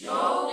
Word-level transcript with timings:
همراهان 0.00 0.44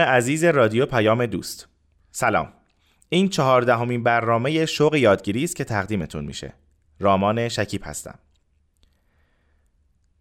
عزیز 0.00 0.44
رادیو 0.44 0.86
پیام 0.86 1.26
دوست. 1.26 1.68
سلام. 2.10 2.52
این 3.08 3.28
چهاردهمین 3.28 4.02
برنامه 4.02 4.66
شوق 4.66 4.94
یادگیری 4.94 5.44
است 5.44 5.56
که 5.56 5.64
تقدیمتون 5.64 6.24
میشه. 6.24 6.54
رامان 7.00 7.48
شکیب 7.48 7.82
هستم. 7.84 8.18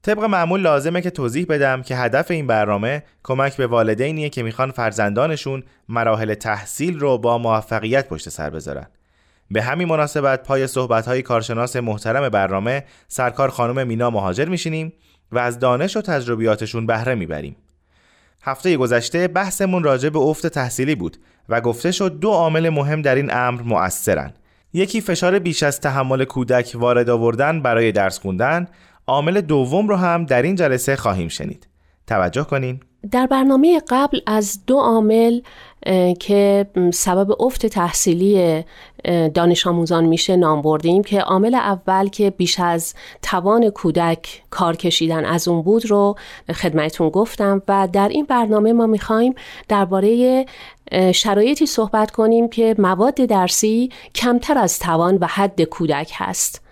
طبق 0.04 0.24
معمول 0.24 0.62
لازمه 0.62 1.02
که 1.02 1.10
توضیح 1.10 1.46
بدم 1.50 1.82
که 1.82 1.96
هدف 1.96 2.32
این 2.32 2.48
برنامه 2.48 3.04
کمک 3.24 3.58
به 3.58 3.68
والدینیه 3.68 4.30
که 4.30 4.44
می‌خوان 4.44 4.72
فرزندانشون 4.72 5.64
مراحل 5.90 6.34
تحصیل 6.34 7.00
رو 7.00 7.18
با 7.18 7.38
موفقیت 7.38 8.08
پشت 8.08 8.30
سر 8.30 8.50
بذارن 8.50 8.88
به 9.52 9.62
همین 9.62 9.88
مناسبت 9.88 10.44
پای 10.44 10.68
صحبت‌های 10.68 11.22
کارشناس 11.22 11.76
محترم 11.76 12.30
برنامه 12.30 12.84
سرکار 13.08 13.50
خانم 13.50 13.88
مینا 13.88 14.10
مهاجر 14.10 14.46
میشینیم 14.46 14.94
و 15.32 15.40
از 15.40 15.60
دانش 15.60 15.98
و 15.98 16.02
تجربیاتشون 16.02 16.86
بهره 16.86 17.16
می‌بریم 17.16 17.56
هفته 18.42 18.78
گذشته 18.78 19.28
بحثمون 19.28 19.84
راجع 19.84 20.10
به 20.10 20.20
افت 20.20 20.48
تحصیلی 20.48 20.96
بود 20.96 21.18
و 21.50 21.62
گفته 21.62 21.92
شد 21.92 22.20
دو 22.20 22.30
عامل 22.30 22.70
مهم 22.70 23.02
در 23.02 23.16
این 23.16 23.34
امر 23.34 23.62
مؤثرن. 23.62 24.34
یکی 24.74 25.02
فشار 25.02 25.40
بیش 25.40 25.64
از 25.64 25.82
تحمل 25.82 26.24
کودک 26.24 26.72
وارد 26.76 27.10
آوردن 27.10 27.62
برای 27.62 27.92
درس 27.92 28.20
خوندن، 28.20 28.68
عامل 29.08 29.42
دوم 29.42 29.88
رو 29.88 29.96
هم 29.96 30.26
در 30.26 30.42
این 30.42 30.56
جلسه 30.56 30.96
خواهیم 30.96 31.28
شنید. 31.28 31.68
توجه 32.08 32.44
کنین. 32.44 32.80
در 33.12 33.28
برنامه 33.28 33.82
قبل 33.90 34.20
از 34.28 34.60
دو 34.68 34.78
عامل 34.78 35.40
که 36.20 36.66
سبب 36.94 37.42
افت 37.42 37.66
تحصیلی 37.66 38.64
دانش 39.34 39.68
آموزان 39.68 40.06
میشه 40.06 40.36
نام 40.36 40.62
بردیم 40.62 41.04
که 41.04 41.22
عامل 41.22 41.56
اول 41.56 42.08
که 42.08 42.30
بیش 42.30 42.60
از 42.60 42.94
توان 43.22 43.70
کودک 43.70 44.44
کار 44.50 44.76
کشیدن 44.76 45.26
از 45.26 45.48
اون 45.48 45.62
بود 45.62 45.92
رو 45.92 46.16
خدمتون 46.54 47.10
گفتم 47.10 47.62
و 47.68 47.88
در 47.94 48.08
این 48.08 48.26
برنامه 48.26 48.74
ما 48.74 48.88
می‌خوایم 48.88 49.36
درباره 49.68 50.46
شرایطی 51.14 51.66
صحبت 51.66 52.12
کنیم 52.12 52.50
که 52.50 52.76
مواد 52.78 53.16
درسی 53.16 53.90
کمتر 54.16 54.58
از 54.58 54.80
توان 54.80 55.18
و 55.18 55.28
حد 55.28 55.62
کودک 55.62 56.12
هست 56.16 56.63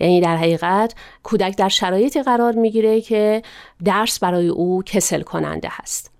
یعنی 0.00 0.20
در 0.20 0.36
حقیقت 0.36 0.94
کودک 1.22 1.56
در 1.56 1.68
شرایطی 1.68 2.22
قرار 2.22 2.52
می‌گیره 2.52 3.00
که 3.00 3.42
درس 3.84 4.18
برای 4.18 4.48
او 4.48 4.82
کسل 4.82 5.22
کننده 5.22 5.68
هست. 5.72 6.16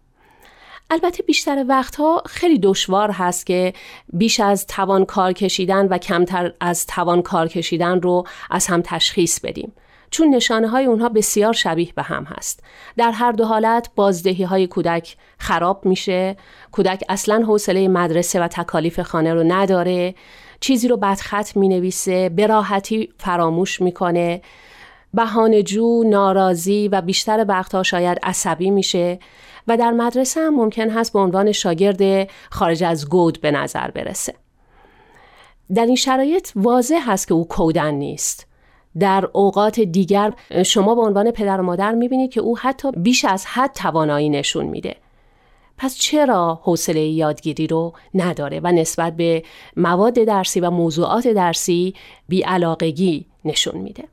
البته 0.90 1.22
بیشتر 1.22 1.64
وقتها 1.68 2.22
خیلی 2.26 2.58
دشوار 2.58 3.10
هست 3.10 3.46
که 3.46 3.72
بیش 4.12 4.40
از 4.40 4.66
توان 4.66 5.04
کار 5.04 5.32
کشیدن 5.32 5.86
و 5.86 5.98
کمتر 5.98 6.52
از 6.60 6.86
توان 6.86 7.22
کار 7.22 7.48
کشیدن 7.48 8.00
رو 8.00 8.24
از 8.50 8.66
هم 8.66 8.82
تشخیص 8.82 9.40
بدیم. 9.40 9.72
چون 10.10 10.34
نشانه 10.34 10.68
های 10.68 10.84
اونها 10.84 11.08
بسیار 11.08 11.52
شبیه 11.52 11.92
به 11.94 12.02
هم 12.02 12.24
هست. 12.24 12.62
در 12.96 13.10
هر 13.10 13.32
دو 13.32 13.44
حالت 13.44 13.90
بازدهی 13.94 14.44
های 14.44 14.66
کودک 14.66 15.16
خراب 15.38 15.86
میشه. 15.86 16.36
کودک 16.72 17.04
اصلا 17.08 17.44
حوصله 17.46 17.88
مدرسه 17.88 18.40
و 18.40 18.48
تکالیف 18.48 19.00
خانه 19.00 19.34
رو 19.34 19.42
نداره. 19.42 20.14
چیزی 20.60 20.88
رو 20.88 20.96
بدخط 20.96 21.56
می 21.56 21.68
نویسه 21.68 22.28
به 22.28 22.46
راحتی 22.46 23.08
فراموش 23.18 23.80
می‌کنه. 23.80 24.42
بهانه 25.14 25.62
جو 25.62 26.04
ناراضی 26.06 26.88
و 26.88 27.00
بیشتر 27.00 27.44
وقتها 27.48 27.82
شاید 27.82 28.18
عصبی 28.22 28.70
میشه 28.70 29.18
و 29.68 29.76
در 29.76 29.90
مدرسه 29.90 30.40
هم 30.40 30.54
ممکن 30.54 30.90
هست 30.90 31.12
به 31.12 31.18
عنوان 31.18 31.52
شاگرد 31.52 32.30
خارج 32.50 32.84
از 32.84 33.08
گود 33.08 33.40
به 33.40 33.50
نظر 33.50 33.90
برسه. 33.90 34.34
در 35.74 35.86
این 35.86 35.96
شرایط 35.96 36.50
واضح 36.56 37.00
هست 37.06 37.28
که 37.28 37.34
او 37.34 37.48
کودن 37.48 37.94
نیست. 37.94 38.46
در 38.98 39.28
اوقات 39.32 39.80
دیگر 39.80 40.32
شما 40.64 40.94
به 40.94 41.00
عنوان 41.00 41.30
پدر 41.30 41.60
و 41.60 41.64
مادر 41.64 41.92
می‌بینید 41.92 42.30
که 42.30 42.40
او 42.40 42.58
حتی 42.58 42.90
بیش 42.96 43.24
از 43.24 43.46
حد 43.46 43.72
توانایی 43.72 44.28
نشون 44.28 44.66
میده. 44.66 44.96
پس 45.78 45.96
چرا 45.96 46.60
حوصله 46.62 47.00
یادگیری 47.00 47.66
رو 47.66 47.92
نداره 48.14 48.60
و 48.64 48.72
نسبت 48.72 49.16
به 49.16 49.42
مواد 49.76 50.14
درسی 50.14 50.60
و 50.60 50.70
موضوعات 50.70 51.28
درسی 51.28 51.94
بیعلاقگی 52.28 53.26
نشون 53.44 53.80
میده 53.80 54.04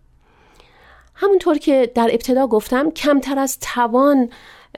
همونطور 1.16 1.57
که 1.57 1.91
در 1.96 2.09
ابتدا 2.13 2.47
گفتم 2.47 2.91
کمتر 2.91 3.40
از 3.40 3.59
توان 3.59 4.29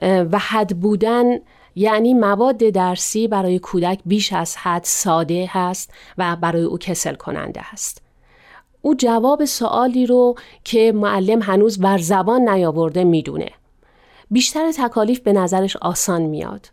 و 0.02 0.38
حد 0.38 0.80
بودن 0.80 1.38
یعنی 1.74 2.14
مواد 2.14 2.56
درسی 2.56 3.28
برای 3.28 3.58
کودک 3.58 4.00
بیش 4.06 4.32
از 4.32 4.56
حد 4.56 4.84
ساده 4.84 5.48
هست 5.52 5.92
و 6.18 6.36
برای 6.36 6.62
او 6.62 6.78
کسل 6.78 7.14
کننده 7.14 7.60
است. 7.72 8.02
او 8.82 8.94
جواب 8.94 9.44
سوالی 9.44 10.06
رو 10.06 10.34
که 10.64 10.92
معلم 10.92 11.42
هنوز 11.42 11.80
بر 11.80 11.98
زبان 11.98 12.48
نیاورده 12.48 13.04
می‌دونه. 13.04 13.50
بیشتر 14.30 14.72
تکالیف 14.72 15.20
به 15.20 15.32
نظرش 15.32 15.76
آسان 15.76 16.22
میاد 16.22 16.70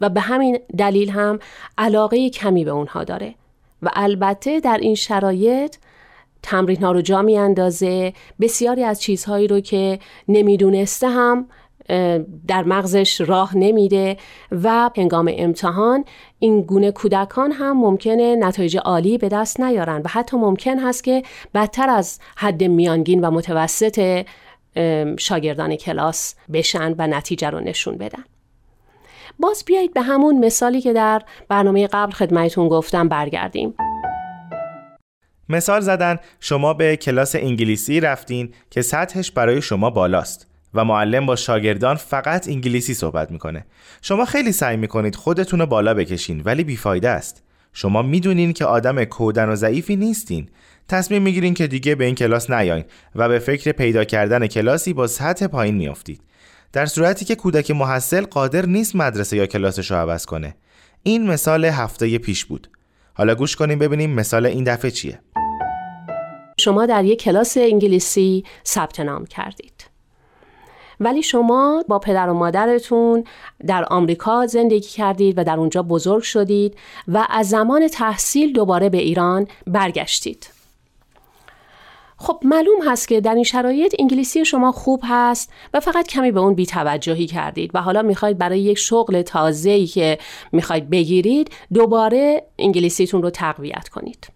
و 0.00 0.08
به 0.08 0.20
همین 0.20 0.58
دلیل 0.78 1.10
هم 1.10 1.38
علاقه 1.78 2.30
کمی 2.30 2.64
به 2.64 2.70
اونها 2.70 3.04
داره. 3.04 3.34
و 3.82 3.90
البته 3.92 4.60
در 4.60 4.78
این 4.78 4.94
شرایط 4.94 5.76
تمرین 6.42 6.82
ها 6.82 6.92
رو 6.92 7.00
جا 7.00 7.22
می 7.22 7.38
اندازه 7.38 8.12
بسیاری 8.40 8.84
از 8.84 9.00
چیزهایی 9.00 9.48
رو 9.48 9.60
که 9.60 9.98
نمی‌دونسته 10.28 11.08
هم 11.08 11.48
در 12.48 12.62
مغزش 12.62 13.20
راه 13.20 13.56
نمیده 13.56 14.16
و 14.50 14.90
هنگام 14.96 15.30
امتحان 15.36 16.04
این 16.38 16.62
گونه 16.62 16.92
کودکان 16.92 17.52
هم 17.52 17.76
ممکنه 17.76 18.36
نتایج 18.36 18.76
عالی 18.76 19.18
به 19.18 19.28
دست 19.28 19.60
نیارن. 19.60 20.02
و 20.04 20.08
حتی 20.08 20.36
ممکن 20.36 20.78
هست 20.78 21.04
که 21.04 21.22
بدتر 21.54 21.90
از 21.90 22.18
حد 22.36 22.64
میانگین 22.64 23.20
و 23.20 23.30
متوسط 23.30 24.26
شاگردان 25.18 25.76
کلاس 25.76 26.34
بشن 26.52 26.94
و 26.98 27.06
نتیجه 27.06 27.50
رو 27.50 27.60
نشون 27.60 27.98
بدن. 27.98 28.24
باز 29.38 29.62
بیایید 29.66 29.94
به 29.94 30.02
همون 30.02 30.44
مثالی 30.44 30.80
که 30.80 30.92
در 30.92 31.22
برنامه 31.48 31.86
قبل 31.86 32.12
خدمتون 32.12 32.68
گفتم 32.68 33.08
برگردیم. 33.08 33.74
مثال 35.48 35.80
زدن 35.80 36.18
شما 36.40 36.74
به 36.74 36.96
کلاس 36.96 37.34
انگلیسی 37.34 38.00
رفتین 38.00 38.54
که 38.70 38.82
سطحش 38.82 39.30
برای 39.30 39.62
شما 39.62 39.90
بالاست 39.90 40.46
و 40.74 40.84
معلم 40.84 41.26
با 41.26 41.36
شاگردان 41.36 41.96
فقط 41.96 42.48
انگلیسی 42.48 42.94
صحبت 42.94 43.30
می‌کنه. 43.30 43.66
شما 44.02 44.24
خیلی 44.24 44.52
سعی 44.52 44.76
می‌کنید 44.76 45.16
خودتون 45.16 45.60
رو 45.60 45.66
بالا 45.66 45.94
بکشین 45.94 46.42
ولی 46.44 46.64
بیفایده 46.64 47.08
است. 47.08 47.42
شما 47.72 48.02
می‌دونین 48.02 48.52
که 48.52 48.64
آدم 48.64 49.04
کودن 49.04 49.48
و 49.48 49.54
ضعیفی 49.54 49.96
نیستین. 49.96 50.48
تصمیم 50.88 51.22
می‌گیرین 51.22 51.54
که 51.54 51.66
دیگه 51.66 51.94
به 51.94 52.04
این 52.04 52.14
کلاس 52.14 52.50
نیاین 52.50 52.84
و 53.14 53.28
به 53.28 53.38
فکر 53.38 53.72
پیدا 53.72 54.04
کردن 54.04 54.46
کلاسی 54.46 54.92
با 54.92 55.06
سطح 55.06 55.46
پایین 55.46 55.74
میافتید. 55.74 56.22
در 56.72 56.86
صورتی 56.86 57.24
که 57.24 57.34
کودک 57.34 57.70
محصل 57.70 58.24
قادر 58.24 58.66
نیست 58.66 58.96
مدرسه 58.96 59.36
یا 59.36 59.46
کلاسش 59.46 59.90
رو 59.90 59.96
عوض 59.96 60.26
کنه. 60.26 60.54
این 61.02 61.26
مثال 61.26 61.64
هفته 61.64 62.18
پیش 62.18 62.44
بود. 62.44 62.68
حالا 63.14 63.34
گوش 63.34 63.56
کنیم 63.56 63.78
ببینیم 63.78 64.10
مثال 64.10 64.46
این 64.46 64.64
دفعه 64.64 64.90
چیه. 64.90 65.20
شما 66.58 66.86
در 66.86 67.04
یک 67.04 67.22
کلاس 67.22 67.56
انگلیسی 67.56 68.44
ثبت 68.66 69.00
نام 69.00 69.26
کردید. 69.26 69.90
ولی 71.00 71.22
شما 71.22 71.84
با 71.88 71.98
پدر 71.98 72.28
و 72.28 72.34
مادرتون 72.34 73.24
در 73.66 73.84
آمریکا 73.90 74.46
زندگی 74.46 74.88
کردید 74.88 75.38
و 75.38 75.44
در 75.44 75.56
اونجا 75.56 75.82
بزرگ 75.82 76.22
شدید 76.22 76.76
و 77.08 77.26
از 77.30 77.48
زمان 77.48 77.88
تحصیل 77.88 78.52
دوباره 78.52 78.88
به 78.88 78.98
ایران 78.98 79.46
برگشتید. 79.66 80.59
خب 82.22 82.40
معلوم 82.44 82.88
هست 82.88 83.08
که 83.08 83.20
در 83.20 83.34
این 83.34 83.44
شرایط 83.44 83.94
انگلیسی 83.98 84.44
شما 84.44 84.72
خوب 84.72 85.00
هست 85.04 85.52
و 85.74 85.80
فقط 85.80 86.08
کمی 86.08 86.32
به 86.32 86.40
اون 86.40 86.54
بیتوجهی 86.54 87.26
کردید 87.26 87.70
و 87.74 87.82
حالا 87.82 88.02
می‌خواید 88.02 88.38
برای 88.38 88.60
یک 88.60 88.78
شغل 88.78 89.22
تازه‌ای 89.22 89.86
که 89.86 90.18
می‌خواید 90.52 90.90
بگیرید 90.90 91.50
دوباره 91.74 92.46
انگلیسیتون 92.58 93.22
رو 93.22 93.30
تقویت 93.30 93.88
کنید. 93.88 94.28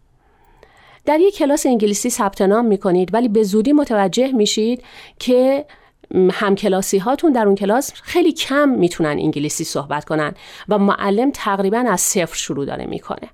در 1.05 1.21
یک 1.21 1.37
کلاس 1.37 1.67
انگلیسی 1.67 2.11
ثبت 2.11 2.43
نام 2.43 2.65
می‌کنید 2.67 3.15
ولی 3.15 3.29
به 3.29 3.43
زودی 3.43 3.73
متوجه 3.73 4.33
میشید 4.33 4.83
که 5.19 5.65
همکلاسی 6.33 6.99
هاتون 6.99 7.33
در 7.33 7.47
اون 7.47 7.55
کلاس 7.55 7.93
خیلی 7.95 8.33
کم 8.33 8.69
می‌تونن 8.69 9.09
انگلیسی 9.09 9.65
صحبت 9.65 10.05
کنن 10.05 10.35
و 10.69 10.79
معلم 10.79 11.31
تقریبا 11.31 11.79
از 11.79 12.01
صفر 12.01 12.37
شروع 12.37 12.67
داره 12.67 12.87
می‌کنه 12.87 13.29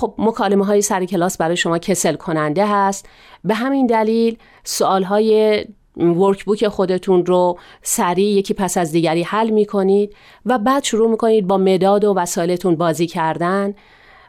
خب 0.00 0.14
مکالمه 0.18 0.64
های 0.66 0.82
سر 0.82 1.04
کلاس 1.04 1.36
برای 1.36 1.56
شما 1.56 1.78
کسل 1.78 2.14
کننده 2.14 2.66
هست. 2.66 3.08
به 3.44 3.54
همین 3.54 3.86
دلیل 3.86 4.38
سوال 4.64 5.02
های 5.02 5.64
ورکبوک 5.96 6.68
خودتون 6.68 7.26
رو 7.26 7.58
سریع 7.82 8.38
یکی 8.38 8.54
پس 8.54 8.78
از 8.78 8.92
دیگری 8.92 9.22
حل 9.22 9.50
می 9.50 9.66
کنید 9.66 10.14
و 10.46 10.58
بعد 10.58 10.84
شروع 10.84 11.10
می 11.10 11.16
کنید 11.16 11.46
با 11.46 11.58
مداد 11.58 12.04
و 12.04 12.14
وسایلتون 12.14 12.76
بازی 12.76 13.06
کردن. 13.06 13.74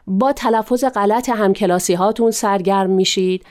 با 0.06 0.32
تلفظ 0.32 0.84
غلط 0.84 1.28
همکلاسی 1.28 1.94
هاتون 1.94 2.30
سرگرم 2.30 2.90
میشید. 2.90 3.44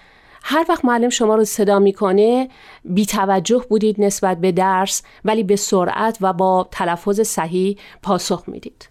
هر 0.44 0.66
وقت 0.70 0.86
معلم 0.86 1.10
شما 1.10 1.36
رو 1.36 1.44
صدا 1.44 1.80
می‌کنه 1.80 2.50
بی 2.86 3.06
توجه 3.06 3.66
بودید 3.70 4.02
نسبت 4.02 4.38
به 4.38 4.52
درس 4.52 5.04
ولی 5.26 5.44
به 5.44 5.56
سرعت 5.56 6.18
و 6.22 6.34
با 6.34 6.68
تلفظ 6.72 7.22
صحیح 7.22 7.78
پاسخ 8.04 8.44
می‌دید. 8.48 8.90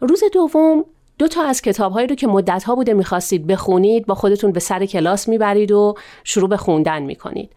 روز 0.00 0.22
دوم 0.32 0.84
دو 1.18 1.28
تا 1.28 1.42
از 1.42 1.62
کتابهایی 1.62 2.06
رو 2.06 2.14
که 2.14 2.26
مدت 2.26 2.64
ها 2.64 2.74
بوده 2.74 2.94
می‌خواستید 2.94 3.46
بخونید 3.46 4.06
با 4.06 4.14
خودتون 4.14 4.52
به 4.52 4.60
سر 4.60 4.86
کلاس 4.86 5.28
می‌برید 5.28 5.72
و 5.72 5.94
شروع 6.24 6.48
به 6.48 6.56
خوندن 6.56 7.02
می‌کنید. 7.02 7.52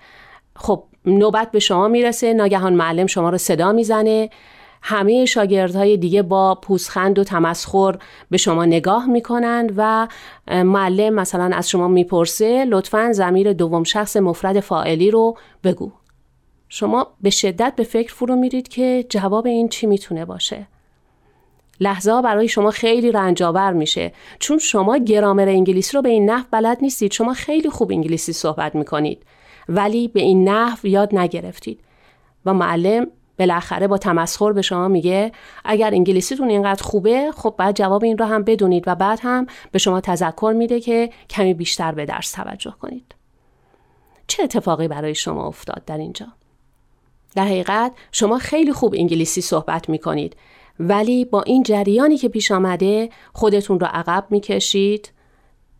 خب 0.56 0.84
نوبت 1.06 1.52
به 1.52 1.60
شما 1.60 1.88
می‌رسه 1.88 2.34
ناگهان 2.34 2.74
معلم 2.74 3.08
شما 3.08 3.30
رو 3.30 3.38
صدا 3.38 3.72
می‌زنه. 3.72 4.30
همه 4.82 5.26
شاگردهای 5.26 5.98
دیگه 5.98 6.22
با 6.22 6.56
پوزخند 6.56 7.20
و 7.20 7.24
تمسخر 7.24 7.98
به 8.30 8.38
شما 8.38 8.66
نگاه 8.66 9.10
می‌کنند 9.10 9.74
و 9.78 10.08
معلم 10.48 11.14
مثلا 11.14 11.52
از 11.54 11.70
شما 11.70 11.88
می‌پرسه 11.88 12.66
لطفا 12.66 13.12
زمیر 13.14 13.54
دوم 13.54 13.84
شخص 13.84 14.18
مفرد 14.18 14.60
فائلی 14.60 15.12
رو 15.12 15.38
بگو. 15.64 15.92
شما 16.70 17.08
به 17.22 17.30
شدت 17.30 17.74
به 17.76 17.84
فکر 17.84 18.14
فرو 18.14 18.36
میرید 18.36 18.68
که 18.68 19.06
جواب 19.10 19.46
این 19.46 19.70
چی 19.70 19.88
می‌تونه 19.88 20.26
باشه. 20.26 20.68
لحظه 21.80 22.22
برای 22.22 22.48
شما 22.48 22.72
خیلی 22.72 23.12
رنجاور 23.12 23.74
میشه. 23.74 24.14
چون 24.40 24.58
شما 24.58 24.98
گرامر 24.98 25.50
انگلیسی 25.50 25.98
رو 25.98 26.02
به 26.02 26.10
این 26.10 26.30
نحو 26.30 26.46
بلد 26.52 26.78
نیستید. 26.82 27.12
شما 27.12 27.34
خیلی 27.34 27.70
خوب 27.70 27.92
انگلیسی 27.92 28.34
صحبت 28.34 28.76
می‌کنید. 28.76 29.24
ولی 29.70 30.08
به 30.08 30.22
این 30.22 30.50
نحو 30.50 30.88
یاد 30.88 31.16
نگرفتید. 31.16 31.80
و 32.46 32.54
معلم 32.54 33.08
بالاخره 33.40 33.88
با 33.88 33.98
تمسخر 33.98 34.52
به 34.52 34.62
شما 34.62 34.88
میگه 34.88 35.32
اگر 35.66 35.94
انگلیسیتون 35.94 36.50
اینقدر 36.50 36.84
خوبه 36.84 37.32
خب 37.36 37.56
بعد 37.58 37.76
جواب 37.76 38.04
این 38.04 38.18
رو 38.18 38.26
هم 38.26 38.44
بدونید 38.44 38.84
و 38.88 38.96
بعد 38.96 39.20
هم 39.22 39.48
به 39.72 39.80
شما 39.80 40.02
تذکر 40.02 40.54
میده 40.58 40.80
که 40.80 41.10
کمی 41.30 41.54
بیشتر 41.54 41.92
به 41.92 42.06
درس 42.06 42.32
توجه 42.32 42.74
کنید. 42.82 43.16
چه 44.28 44.44
اتفاقی 44.44 44.88
برای 44.88 45.16
شما 45.16 45.48
افتاد 45.48 45.86
در 45.86 45.98
اینجا؟ 45.98 46.28
در 47.36 47.46
حقیقت 47.46 47.92
شما 48.12 48.38
خیلی 48.38 48.74
خوب 48.74 48.96
انگلیسی 48.98 49.42
صحبت 49.42 49.90
می‌کنید. 49.90 50.36
ولی 50.80 51.26
با 51.26 51.42
این 51.42 51.64
جریانی 51.64 52.18
که 52.18 52.30
پیش 52.30 52.52
آمده 52.52 53.10
خودتون 53.34 53.80
رو 53.80 53.88
عقب 53.88 54.26
می‌کشید 54.30 55.12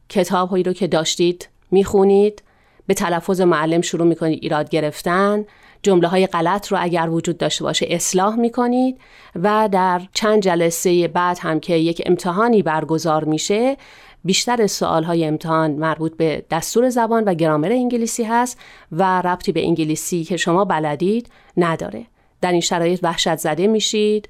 کتاب 0.10 0.50
هایی 0.50 0.64
رو 0.64 0.74
که 0.74 0.88
داشتید 0.88 1.50
می‌خونید 1.72 2.44
به 2.88 2.94
تلفظ 2.94 3.42
معلم 3.42 3.82
شروع 3.82 4.08
می‌کنید 4.08 4.40
ایراد 4.42 4.70
گرفتن 4.70 5.46
جمله 5.84 6.08
های 6.08 6.28
غلط 6.28 6.68
رو 6.68 6.78
اگر 6.82 7.10
وجود 7.10 7.38
داشته 7.38 7.64
باشه 7.64 7.86
اصلاح 7.90 8.36
می‌کنید 8.36 8.98
و 9.36 9.70
در 9.72 10.02
چند 10.14 10.42
جلسه 10.42 11.08
بعد 11.08 11.38
هم 11.42 11.60
که 11.60 11.76
یک 11.76 12.02
امتحانی 12.06 12.64
برگزار 12.64 13.24
میشه 13.24 13.78
بیشتر 14.24 14.68
سوال 14.68 15.04
های 15.04 15.26
امتحان 15.26 15.72
مربوط 15.72 16.18
به 16.18 16.46
دستور 16.52 16.90
زبان 16.90 17.24
و 17.24 17.34
گرامر 17.34 17.72
انگلیسی 17.72 18.24
هست 18.24 18.60
و 18.92 19.22
ربطی 19.22 19.52
به 19.52 19.66
انگلیسی 19.66 20.24
که 20.24 20.38
شما 20.38 20.66
بلدید 20.66 21.30
نداره. 21.58 22.06
در 22.42 22.52
این 22.52 22.62
شرایط 22.62 23.00
وحشت 23.04 23.36
زده 23.36 23.68
میشید. 23.68 24.30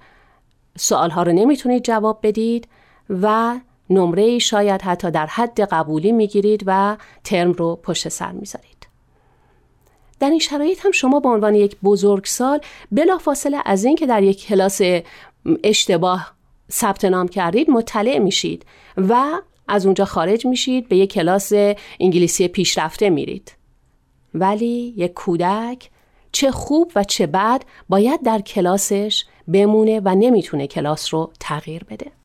سوال 0.80 1.10
ها 1.10 1.24
رو 1.24 1.31
نمی‌تونید 1.31 1.84
جواب 1.84 2.20
بدید 2.24 2.68
و 3.10 3.60
نمره 3.90 4.40
شاید 4.40 4.81
حتی 4.81 5.12
در 5.12 5.26
حد 5.26 5.62
قبولی 5.62 6.12
می‌گیرید 6.12 6.64
و 6.66 6.98
ترم 7.24 7.52
رو 7.52 7.76
پشت 7.84 8.10
سر 8.10 8.31
می‌ذارید. 8.31 8.88
در 10.20 10.30
این 10.30 10.40
شرایط 10.40 10.86
هم 10.86 10.92
شما 10.92 11.20
به 11.20 11.30
عنوان 11.30 11.56
یک 11.56 11.78
بزرگسال 11.84 12.60
بلافاصله 12.92 13.58
از 13.66 13.86
اینکه 13.86 14.08
در 14.08 14.24
یک 14.24 14.46
کلاس 14.46 14.81
اشتباه 15.64 16.31
ثبت 16.72 17.06
نام 17.06 17.28
کردید 17.28 17.70
مطلع 17.70 18.18
میشید 18.18 18.66
و 18.98 19.42
از 19.68 19.86
اونجا 19.86 20.06
خارج 20.06 20.46
میشید 20.46 20.90
به 20.90 20.98
یک 20.98 21.14
کلاس 21.14 21.52
انگلیسی 22.00 22.48
پیشرفته 22.48 23.10
میرید. 23.10 23.52
ولی 24.34 24.94
یک 24.98 25.14
کودک 25.14 25.90
چه 26.31 26.52
خوب 26.52 26.92
و 26.96 27.04
چه 27.04 27.28
بد 27.28 27.64
باید 27.90 28.24
در 28.24 28.40
کلاسش 28.40 29.26
بمونه 29.54 30.01
و 30.06 30.16
نمی‌تونه 30.16 30.68
کلاس 30.68 31.13
رو 31.13 31.31
تغییر 31.40 31.84
بده. 31.84 32.19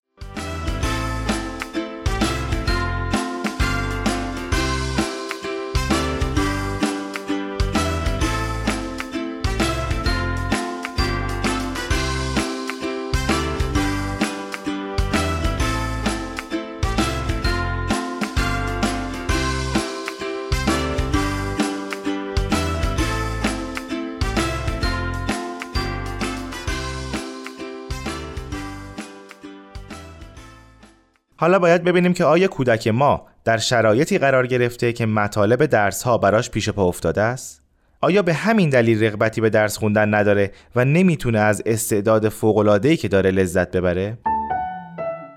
حالا 31.44 31.58
باید 31.58 31.84
ببینیم 31.84 32.12
که 32.12 32.24
آیا 32.24 32.48
کودک 32.48 32.88
ما 32.88 33.26
در 33.44 33.56
شرایطی 33.56 34.18
قرار 34.18 34.46
گرفته 34.46 34.92
که 34.92 35.06
مطالب 35.06 35.66
درس 35.66 36.02
ها 36.02 36.18
براش 36.18 36.50
پیش 36.50 36.68
پا 36.68 36.84
افتاده 36.84 37.22
است؟ 37.22 37.62
آیا 38.00 38.22
به 38.22 38.34
همین 38.34 38.70
دلیل 38.70 39.04
رغبتی 39.04 39.40
به 39.40 39.50
درس 39.50 39.78
خوندن 39.78 40.14
نداره 40.14 40.50
و 40.76 40.84
نمی‌تونه 40.84 41.38
از 41.38 41.62
استعداد 41.66 42.28
فوق‌العاده‌ای 42.28 42.96
که 42.96 43.08
داره 43.08 43.30
لذت 43.30 43.70
ببره؟ 43.76 44.18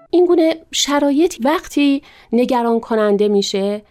این 0.09 0.25
گونه 0.25 0.56
شرایط 0.71 1.36
وقتی 1.44 2.01
نگران 2.33 2.80
کننده 2.80 3.27
میشه 3.27 3.81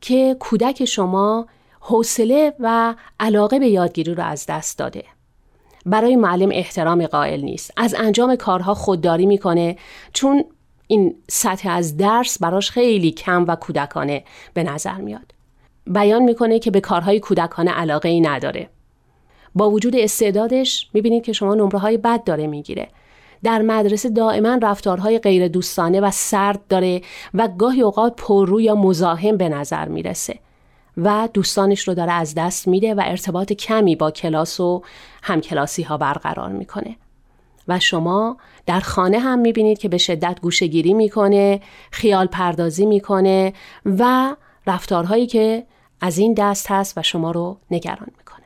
که 0.00 0.36
کودک 0.40 0.84
شما 0.84 1.46
حوصله 1.80 2.52
و 2.60 2.94
علاقه 3.20 3.58
به 3.58 3.66
یادگیری 3.66 4.14
رو 4.14 4.22
از 4.22 4.46
دست 4.48 4.78
داده. 4.78 5.04
برای 5.86 6.16
معلم 6.16 6.50
احترام 6.52 7.06
قائل 7.06 7.40
نیست. 7.40 7.72
از 7.76 7.94
انجام 7.98 8.36
کارها 8.36 8.74
خودداری 8.74 9.26
می‌کنه 9.26 9.76
چون 10.12 10.44
این 10.86 11.14
سطح 11.30 11.70
از 11.70 11.96
درس 11.96 12.38
براش 12.38 12.70
خیلی 12.70 13.10
کم 13.10 13.44
و 13.48 13.56
کودکانه 13.56 14.24
به 14.54 14.62
نظر 14.62 14.96
میاد. 14.96 15.34
بیان 15.86 16.22
می‌کنه 16.22 16.58
که 16.58 16.70
به 16.70 16.80
کارهای 16.80 17.20
کودکانه 17.20 17.70
علاقه 17.70 18.08
ای 18.08 18.20
نداره. 18.20 18.68
با 19.54 19.70
وجود 19.70 19.96
استعدادش 19.96 20.88
می‌بینید 20.92 21.24
که 21.24 21.32
شما 21.32 21.54
نمره 21.54 21.78
های 21.78 21.96
بد 21.96 22.24
داره 22.24 22.46
می‌گیره. 22.46 22.88
در 23.42 23.62
مدرسه 23.62 24.10
دائما 24.10 24.58
رفتارهای 24.62 25.18
غیر 25.18 25.48
دوستانه 25.48 26.00
و 26.00 26.10
سرد 26.10 26.66
داره 26.68 27.00
و 27.34 27.48
گاهی 27.48 27.82
اوقات 27.82 28.14
پررو 28.16 28.60
یا 28.60 28.74
مزاحم 28.74 29.36
به 29.36 29.48
نظر 29.48 29.88
می‌رسه 29.88 30.38
و 30.96 31.28
دوستانش 31.34 31.88
رو 31.88 31.94
داره 31.94 32.12
از 32.12 32.34
دست 32.34 32.68
میده 32.68 32.94
و 32.94 33.02
ارتباط 33.04 33.52
کمی 33.52 33.96
با 33.96 34.10
کلاس 34.10 34.60
و 34.60 34.82
همکلاسی 35.22 35.82
ها 35.82 35.96
برقرار 35.96 36.52
می‌کنه. 36.52 36.96
و 37.68 37.80
شما 37.80 38.36
در 38.66 38.80
خانه 38.80 39.18
هم 39.18 39.38
می‌بینید 39.38 39.78
که 39.78 39.88
به 39.88 39.98
شدت 39.98 40.40
گوشگیری 40.40 40.94
می‌کنه 40.94 41.60
خیال 41.90 42.26
پردازی 42.26 42.86
می‌کنه 42.86 43.52
و 43.84 44.36
رفتارهایی 44.66 45.26
که 45.26 45.66
از 46.00 46.18
این 46.18 46.34
دست 46.34 46.70
هست 46.70 46.98
و 46.98 47.02
شما 47.02 47.30
رو 47.30 47.58
نگران 47.70 48.08
می‌کنه. 48.18 48.44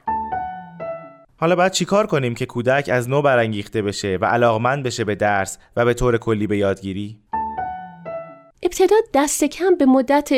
حالا 1.36 1.56
باید 1.56 1.72
چیکار 1.72 2.06
کنیم 2.06 2.34
که 2.34 2.46
کودک 2.46 2.88
از 2.92 3.08
نو 3.08 3.22
برانگیخته 3.22 3.82
بشه 3.82 4.18
و 4.20 4.24
علاقمند 4.24 4.82
بشه 4.82 5.04
به 5.04 5.14
درس 5.14 5.58
و 5.76 5.84
به 5.84 5.94
طور 5.94 6.18
کلی 6.18 6.46
به 6.46 6.58
یادگیری؟ 6.58 7.18
ابتدا 8.62 8.96
دست 9.14 9.44
کم 9.44 9.74
به 9.74 9.86
مدت 9.86 10.30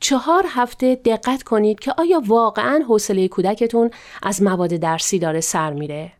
چهار 0.00 0.44
هفته 0.48 0.94
دقت 0.94 1.42
کنید 1.42 1.80
که 1.80 1.92
آیا 1.98 2.22
واقعا 2.26 2.84
حوصله 2.88 3.28
کودکتون 3.28 3.90
از 4.22 4.42
مواد 4.42 4.70
درسی 4.70 5.18
داره 5.18 5.40
سر 5.40 5.72
میره؟ 5.72 6.12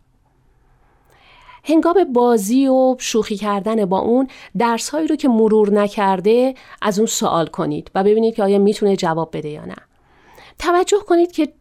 هنگام 1.71 2.12
بازی 2.12 2.69
و 2.69 2.97
شوخی 2.99 3.37
کردن 3.37 3.85
با 3.85 3.99
اون 3.99 4.29
درسهایی 4.59 5.07
رو 5.07 5.17
که 5.17 5.29
مرور 5.29 5.73
نکرده 5.73 6.55
از 6.83 6.99
اون 6.99 7.07
سوال 7.07 7.47
کنید 7.47 7.91
و 7.95 8.05
ببینید 8.05 8.35
که 8.35 8.43
آیا 8.43 8.59
می‌تونه 8.59 8.97
جواب 8.97 9.37
بده 9.37 9.49
یا 9.49 9.65
نه. 9.65 9.77
توجه 10.59 10.99
کنید 11.07 11.33
که 11.33 11.53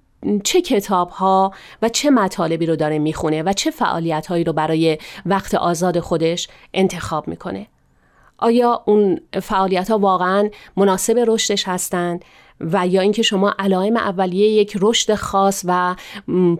چه 0.43 0.61
کتاب 0.61 1.09
ها 1.09 1.51
و 1.81 1.89
چه 1.89 2.09
مطالبی 2.09 2.65
رو 2.65 2.75
داره 2.75 2.99
می‌خونه 2.99 3.43
و 3.43 3.53
چه 3.53 3.71
فعالیت 3.71 4.27
هایی 4.27 4.43
رو 4.43 4.53
برای 4.53 4.97
وقت 5.25 5.55
آزاد 5.55 5.99
خودش 5.99 6.47
انتخاب 6.73 7.27
می‌کنه. 7.27 7.67
آیا 8.37 8.83
اون 8.85 9.19
فعالیت 9.41 9.91
ها 9.91 9.97
واقعا 9.97 10.49
مناسب 10.77 11.23
رشدش 11.27 11.67
هستند 11.67 12.25
و 12.59 12.87
یا 12.87 13.01
اینکه 13.01 13.21
شما 13.21 13.55
علائم 13.59 13.97
اولیه 13.97 14.47
یک 14.47 14.77
رشد 14.81 15.15
خاص 15.15 15.63
و 15.65 15.95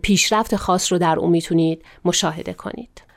پیشرفت 0.02 0.56
خاص 0.56 0.92
رو 0.92 0.98
در 0.98 1.20
اون 1.20 1.32
می‌تونید 1.32 1.82
مشاهده 2.06 2.54
کنید. 2.54 3.09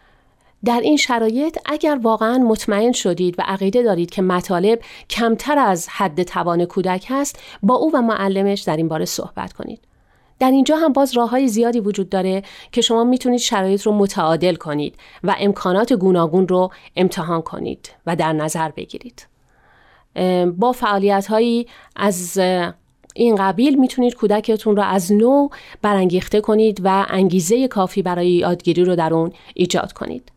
در 0.64 0.81
این 0.81 0.97
شرایط 0.97 1.59
اگر 1.64 1.99
واقعا 2.02 2.38
مطمئن 2.38 2.92
شدید 2.92 3.35
و 3.38 3.42
عقیده 3.47 3.83
دارید 3.83 4.11
که 4.11 4.23
مطالب 4.23 4.81
کمتر 5.11 5.59
از 5.59 5.88
حد 5.88 6.23
توان 6.23 6.64
کودک 6.64 7.07
هست 7.09 7.38
با 7.62 7.75
او 7.75 7.90
و 7.95 8.02
معلمش 8.02 8.61
در 8.61 8.76
این 8.76 8.88
باره 8.88 9.04
صحبت 9.04 9.52
کنید 9.52 9.81
در 10.38 10.50
اینجا 10.50 10.76
هم 10.76 10.92
باز 10.92 11.16
راه 11.16 11.31
های 11.31 11.49
زیادی 11.49 11.81
وجود 11.81 12.09
داره 12.09 12.42
که 12.73 12.81
شما 12.81 13.04
می‌تونید 13.04 13.40
شرایط 13.40 13.83
رو 13.83 13.92
متعادل 13.92 14.54
کنید 14.54 14.95
و 15.25 15.37
امکانات 15.38 15.92
گوناگون 15.92 16.49
رو 16.49 16.71
امتحان 16.97 17.42
کنید 17.42 17.90
و 18.07 18.16
در 18.16 18.33
نظر 18.33 18.69
بگیرید 18.69 19.26
با 20.57 20.73
فعالیت 20.73 21.26
هایی 21.26 21.66
از 21.97 22.38
این 23.14 23.37
قبیل 23.37 23.78
می‌تونید 23.78 24.14
کودکتون 24.14 24.76
رو 24.76 24.83
از 24.83 25.12
نو 25.12 25.49
برانگیخته 25.83 26.40
کنید 26.40 26.81
و 26.85 27.07
انگیزه 27.09 27.69
کافی 27.69 28.02
برای 28.02 28.31
یادگیری 28.31 28.85
رو 28.85 28.97
در 28.97 29.14
اون 29.14 29.33
ایجاد 29.54 29.92
کنید. 29.92 30.32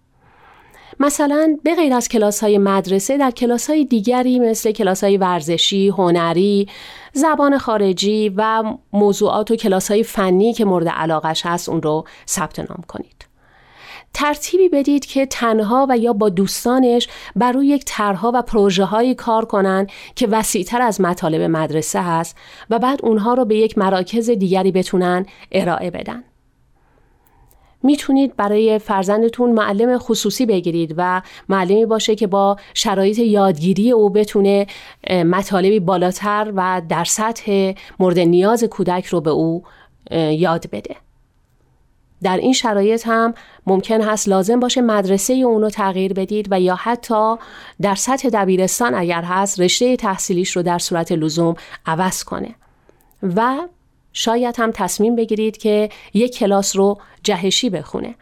مثلا 1.00 1.58
به 1.64 1.75
غیر 1.75 1.94
از 1.94 2.10
کلاس 2.10 2.44
های 2.44 2.58
مدرسه 2.58 3.18
در 3.18 3.32
کلاس 3.32 3.70
های 3.70 3.86
دیگری 3.86 4.40
مثل 4.40 4.72
کلاس 4.72 5.04
های 5.04 5.18
ورزشی، 5.18 5.88
هنری، 5.88 6.68
زبان 7.14 7.58
خارجی 7.58 8.34
و 8.36 8.64
موضوعات 8.94 9.52
و 9.52 9.56
کلاس 9.56 9.92
های 9.92 10.04
فنی 10.04 10.54
که 10.54 10.66
مورد 10.66 10.88
علاقش 10.88 11.46
هست 11.46 11.70
اون 11.70 11.82
رو 11.82 12.06
ثبت 12.28 12.60
نام 12.60 12.84
کنید. 12.88 13.25
ترتیبی 14.16 14.70
بدید 14.70 15.06
که 15.06 15.25
تنها 15.25 15.88
و 15.90 15.98
یا 15.98 16.14
با 16.14 16.30
دوستانش 16.30 17.08
بر 17.36 17.52
روی 17.52 17.68
یک 17.68 17.84
طرحها 17.86 18.32
و 18.36 18.42
پروژه 18.42 18.84
هایی 18.84 19.16
کار 19.16 19.46
کنند 19.46 19.90
که 20.16 20.28
وسیعتر 20.28 20.82
از 20.82 21.02
مطالب 21.02 21.42
مدرسه 21.42 22.02
هست 22.02 22.38
و 22.70 22.80
بعد 22.80 23.00
اونها 23.04 23.34
رو 23.34 23.46
به 23.46 23.56
یک 23.56 23.78
مراکز 23.78 24.30
دیگری 24.30 24.72
بتونن 24.72 25.25
ارائه 25.52 25.92
بدن. 25.92 26.24
می‌تونید 27.86 28.36
برای 28.36 28.80
فرزندتون 28.80 29.51
معلم 29.51 29.98
خصوصی 29.98 30.46
بگیرید 30.46 30.94
و 30.98 31.22
معلمی 31.50 31.86
باشه 31.86 32.15
که 32.15 32.27
با 32.27 32.58
شرایط 32.74 33.20
یادگیری 33.20 33.92
او 33.92 34.10
بتونه 34.10 34.68
مطالبی 35.10 35.80
بالاتر 35.80 36.54
و 36.56 36.82
در 36.89 37.04
سطح 37.04 37.74
مورد 38.00 38.20
نیاز 38.20 38.63
کودک 38.63 39.06
رو 39.06 39.22
به 39.22 39.30
او 39.30 39.63
یاد 40.12 40.70
بده. 40.72 40.96
در 42.24 42.38
این 42.38 42.54
شرایط 42.54 43.08
هم 43.08 43.34
ممکن 43.68 44.01
هست 44.01 44.30
لازم 44.30 44.60
باشه 44.60 44.82
مدرسه 44.82 45.34
اونو 45.34 45.70
تغییر 45.70 46.13
بدید 46.13 46.48
و 46.51 46.60
یا 46.60 46.75
حتی 46.75 47.36
در 47.82 47.96
سطح 47.96 48.30
دبیرستان 48.30 48.96
اگر 48.96 49.22
هست 49.22 49.60
رشته 49.60 49.96
تحصیلیش 49.96 50.51
رو 50.51 50.63
در 50.63 50.77
صورت 50.77 51.12
لزوم 51.12 51.56
عوض 51.86 52.24
کنه 52.24 52.56
و 53.36 53.68
شاید 54.16 54.56
هم 54.60 54.72
تصمیم 54.72 55.16
بگیرید 55.16 55.58
که 55.58 55.90
یک 56.14 56.38
کلاس 56.38 56.76
رو 56.76 56.98
جهشی 57.24 57.70
بخونه. 57.70 58.16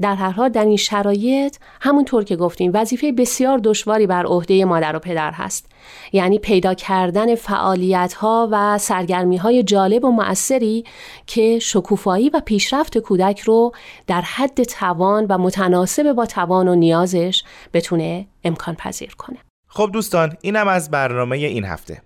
در 0.00 0.14
هر 0.14 0.30
حال 0.30 0.48
در 0.48 0.64
این 0.64 0.76
شرایط 0.76 1.56
همونطور 1.80 2.24
که 2.24 2.36
گفتیم 2.36 2.70
وظیفه 2.74 3.12
بسیار 3.12 3.58
دشواری 3.58 4.06
بر 4.06 4.26
عهده 4.26 4.64
مادر 4.64 4.96
و 4.96 4.98
پدر 4.98 5.30
هست. 5.30 5.66
یعنی 6.12 6.38
پیدا 6.38 6.74
کردن 6.74 7.34
فعالیت 7.34 8.12
ها 8.12 8.48
و 8.52 8.78
سرگرمی 8.78 9.36
های 9.36 9.62
جالب 9.62 10.04
و 10.04 10.10
مؤثری 10.10 10.84
که 11.26 11.58
شکوفایی 11.58 12.28
و 12.28 12.40
پیشرفت 12.44 12.98
کودک 12.98 13.40
رو 13.40 13.72
در 14.06 14.20
حد 14.20 14.62
توان 14.62 15.26
و 15.28 15.38
متناسب 15.38 16.12
با 16.12 16.26
توان 16.26 16.68
و 16.68 16.74
نیازش 16.74 17.44
بتونه 17.72 18.26
امکان 18.44 18.74
پذیر 18.74 19.14
کنه. 19.14 19.38
خب 19.68 19.90
دوستان 19.92 20.36
اینم 20.40 20.68
از 20.68 20.90
برنامه 20.90 21.36
این 21.36 21.64
هفته. 21.64 22.05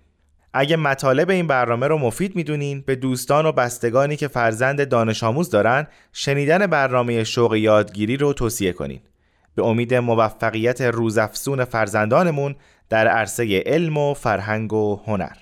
اگه 0.53 0.77
مطالب 0.77 1.31
این 1.31 1.47
برنامه 1.47 1.87
رو 1.87 1.99
مفید 1.99 2.37
می‌دونین 2.37 2.81
به 2.87 2.97
دوستان 2.97 3.47
و 3.47 3.53
بستگانی 3.53 4.17
که 4.17 4.29
فرزند 4.29 4.89
دانش 4.89 5.23
آموز 5.23 5.51
دارن 5.51 5.87
شنیدن 6.13 6.67
برنامه 6.67 7.25
شوق 7.25 7.55
یادگیری 7.55 8.17
رو 8.17 8.33
توصیه 8.33 8.73
کنین. 8.73 9.01
به 9.55 9.65
امید 9.65 9.95
موفقیت 9.95 10.81
روزافزون 10.81 11.65
فرزندانمون 11.65 12.57
در 12.89 13.09
عرصه 13.09 13.63
علم 13.67 13.97
و 13.97 14.15
فرهنگ 14.15 14.73
و 14.73 15.01
هنر. 15.07 15.37